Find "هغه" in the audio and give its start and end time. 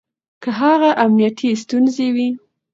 0.59-0.89